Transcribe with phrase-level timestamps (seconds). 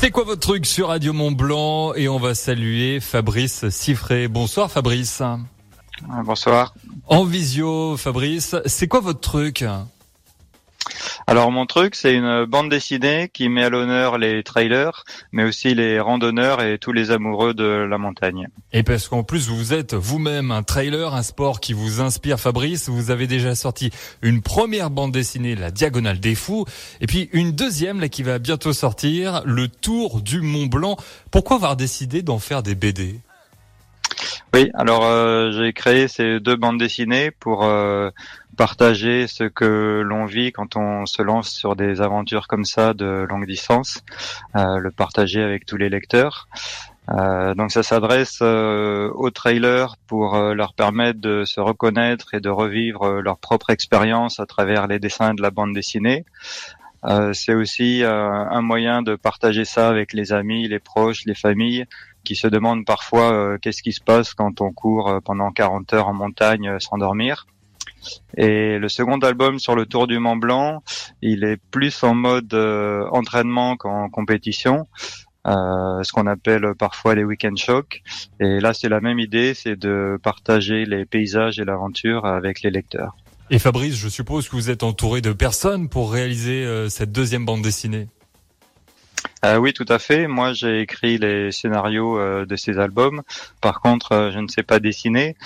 [0.00, 4.28] C'est quoi votre truc sur Radio Mont Blanc Et on va saluer Fabrice Siffré.
[4.28, 5.22] Bonsoir Fabrice.
[6.24, 6.72] Bonsoir.
[7.08, 9.64] En visio, Fabrice, c'est quoi votre truc?
[11.28, 15.74] Alors mon truc, c'est une bande dessinée qui met à l'honneur les trailers, mais aussi
[15.74, 18.48] les randonneurs et tous les amoureux de la montagne.
[18.72, 22.88] Et parce qu'en plus vous êtes vous-même un trailer, un sport qui vous inspire, Fabrice.
[22.88, 23.90] Vous avez déjà sorti
[24.22, 26.64] une première bande dessinée, La Diagonale des Fous,
[27.02, 30.96] et puis une deuxième là qui va bientôt sortir, Le Tour du Mont Blanc.
[31.30, 33.20] Pourquoi avoir décidé d'en faire des BD
[34.54, 38.10] oui, alors euh, j'ai créé ces deux bandes dessinées pour euh,
[38.58, 43.24] partager ce que l'on vit quand on se lance sur des aventures comme ça de
[43.30, 44.02] longue distance,
[44.56, 46.48] euh, le partager avec tous les lecteurs.
[47.56, 53.38] donc ça s'adresse aux trailers pour leur permettre de se reconnaître et de revivre leur
[53.38, 56.26] propre expérience à travers les dessins de la bande dessinée.
[57.32, 61.86] c'est aussi un moyen de partager ça avec les amis, les proches, les familles
[62.28, 65.94] qui se demandent parfois euh, qu'est-ce qui se passe quand on court euh, pendant 40
[65.94, 67.46] heures en montagne euh, sans dormir.
[68.36, 70.82] Et le second album sur le Tour du Mont Blanc,
[71.22, 72.54] il est plus en mode
[73.12, 74.86] entraînement qu'en compétition.
[75.46, 78.02] Euh, ce qu'on appelle parfois les week-end shocks.
[78.38, 82.70] Et là, c'est la même idée, c'est de partager les paysages et l'aventure avec les
[82.70, 83.16] lecteurs.
[83.50, 87.62] Et Fabrice, je suppose que vous êtes entouré de personnes pour réaliser cette deuxième bande
[87.62, 88.08] dessinée.
[89.44, 90.26] Euh, oui, tout à fait.
[90.26, 93.22] Moi, j'ai écrit les scénarios euh, de ces albums.
[93.60, 95.36] Par contre, euh, je ne sais pas dessiner.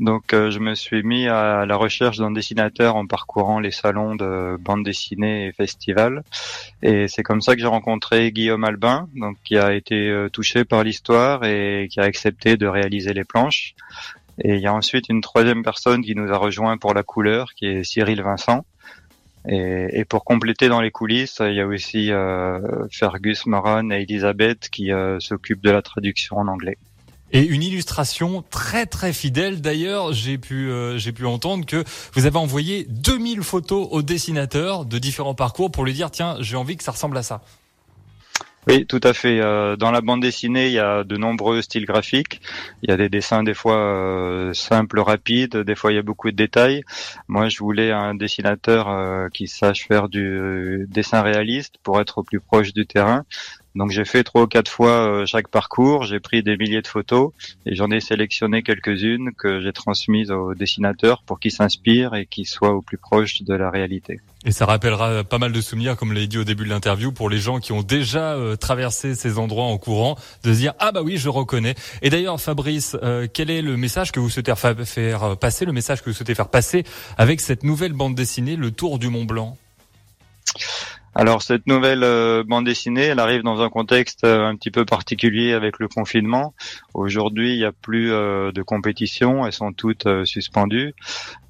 [0.00, 4.56] Donc, je me suis mis à la recherche d'un dessinateur en parcourant les salons de
[4.58, 6.22] bande dessinée et festivals.
[6.82, 10.82] Et c'est comme ça que j'ai rencontré Guillaume Albin, donc qui a été touché par
[10.82, 13.74] l'histoire et qui a accepté de réaliser les planches.
[14.42, 17.52] Et il y a ensuite une troisième personne qui nous a rejoint pour la couleur,
[17.54, 18.64] qui est Cyril Vincent.
[19.48, 24.02] Et, et, pour compléter dans les coulisses, il y a aussi euh, Fergus Moran et
[24.02, 26.78] Elisabeth qui euh, s'occupent de la traduction en anglais.
[27.32, 29.60] Et une illustration très très fidèle.
[29.60, 31.82] D'ailleurs, j'ai pu euh, j'ai pu entendre que
[32.12, 36.56] vous avez envoyé 2000 photos au dessinateur de différents parcours pour lui dire tiens, j'ai
[36.56, 37.40] envie que ça ressemble à ça.
[38.68, 39.40] Oui, tout à fait.
[39.40, 42.40] Euh, dans la bande dessinée, il y a de nombreux styles graphiques.
[42.82, 46.02] Il y a des dessins des fois euh, simples, rapides, des fois il y a
[46.02, 46.84] beaucoup de détails.
[47.26, 52.22] Moi, je voulais un dessinateur euh, qui sache faire du dessin réaliste pour être au
[52.22, 53.24] plus proche du terrain.
[53.74, 56.86] Donc j'ai fait trois ou quatre fois euh, chaque parcours, j'ai pris des milliers de
[56.86, 57.32] photos
[57.64, 62.46] et j'en ai sélectionné quelques-unes que j'ai transmises au dessinateur pour qu'il s'inspire et qu'il
[62.46, 64.20] soit au plus proche de la réalité.
[64.44, 67.30] Et ça rappellera pas mal de souvenirs, comme l'a dit au début de l'interview, pour
[67.30, 70.92] les gens qui ont déjà euh, traversé ces endroits en courant, de se dire ah
[70.92, 71.74] bah oui je reconnais.
[72.02, 76.02] Et d'ailleurs Fabrice, euh, quel est le message que vous souhaitez faire passer, le message
[76.02, 76.84] que vous souhaitez faire passer
[77.16, 79.56] avec cette nouvelle bande dessinée, Le Tour du Mont Blanc?
[81.14, 84.86] Alors cette nouvelle euh, bande dessinée, elle arrive dans un contexte euh, un petit peu
[84.86, 86.54] particulier avec le confinement.
[86.94, 90.94] Aujourd'hui, il n'y a plus euh, de compétition, elles sont toutes suspendues.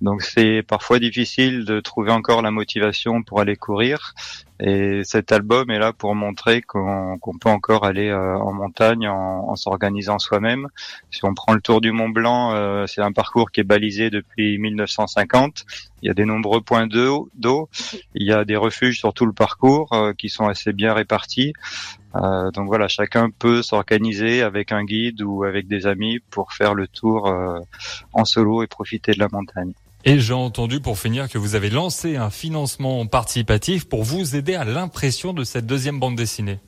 [0.00, 4.14] Donc c'est parfois difficile de trouver encore la motivation pour aller courir.
[4.60, 9.48] Et cet album est là pour montrer qu'on peut encore aller euh, en montagne en,
[9.48, 10.68] en s'organisant soi-même.
[11.10, 14.10] Si on prend le tour du Mont Blanc, euh, c'est un parcours qui est balisé
[14.10, 15.64] depuis 1950.
[16.02, 17.30] Il y a des nombreux points d'eau,
[18.14, 21.52] il y a des refuges sur tout le parcours euh, qui sont assez bien répartis.
[22.14, 26.86] donc voilà, chacun peut s'organiser avec un guide ou avec des amis pour faire le
[26.86, 27.32] tour
[28.12, 29.72] en solo et profiter de la montagne.
[30.04, 34.56] Et j'ai entendu pour finir que vous avez lancé un financement participatif pour vous aider
[34.56, 36.58] à l'impression de cette deuxième bande dessinée.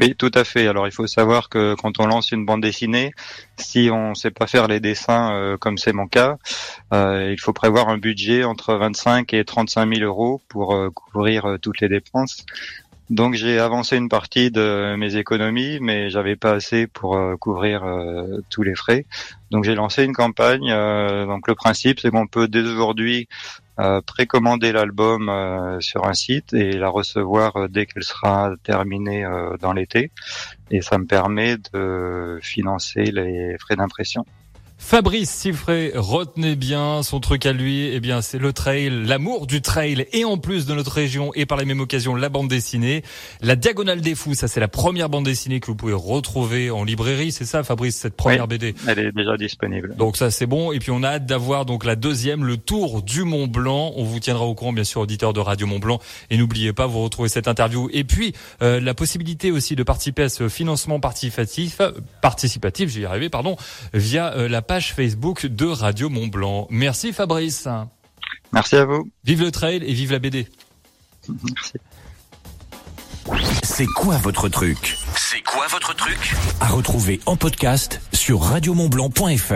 [0.00, 0.68] Oui, tout à fait.
[0.68, 3.12] Alors il faut savoir que quand on lance une bande dessinée,
[3.58, 6.38] si on ne sait pas faire les dessins euh, comme c'est mon cas,
[6.94, 11.58] euh, il faut prévoir un budget entre 25 et 35 000 euros pour euh, couvrir
[11.60, 12.46] toutes les dépenses.
[13.10, 17.84] Donc j'ai avancé une partie de mes économies, mais j'avais pas assez pour euh, couvrir
[17.84, 19.06] euh, tous les frais.
[19.50, 20.70] Donc j'ai lancé une campagne.
[20.70, 23.28] Euh, donc le principe, c'est qu'on peut dès aujourd'hui
[24.06, 25.30] précommander l'album
[25.78, 29.24] sur un site et la recevoir dès qu'elle sera terminée
[29.60, 30.10] dans l'été.
[30.72, 34.26] Et ça me permet de financer les frais d'impression.
[34.80, 39.60] Fabrice Siffré, retenez bien son truc à lui, eh bien c'est le trail, l'amour du
[39.60, 40.06] trail.
[40.12, 43.02] Et en plus de notre région et par la même occasion la bande dessinée,
[43.42, 46.84] la Diagonale des Fous, ça c'est la première bande dessinée que vous pouvez retrouver en
[46.84, 49.96] librairie, c'est ça Fabrice cette première BD Elle est déjà disponible.
[49.96, 50.70] Donc ça c'est bon.
[50.70, 53.92] Et puis on a hâte d'avoir donc la deuxième, le Tour du Mont Blanc.
[53.96, 55.98] On vous tiendra au courant bien sûr auditeur de Radio Mont Blanc.
[56.30, 57.90] Et n'oubliez pas vous retrouvez cette interview.
[57.92, 58.32] Et puis
[58.62, 61.82] euh, la possibilité aussi de participer à ce financement participatif,
[62.22, 63.56] participatif, j'y arrivé pardon,
[63.92, 66.66] via euh, la page Facebook de Radio Mont Blanc.
[66.70, 67.66] Merci Fabrice.
[68.52, 69.08] Merci à vous.
[69.24, 70.46] Vive le trail et vive la BD.
[71.26, 71.72] Merci.
[73.62, 74.98] C'est quoi votre truc?
[75.16, 76.34] C'est quoi votre truc?
[76.60, 79.38] À retrouver en podcast sur radiomontblanc.fr.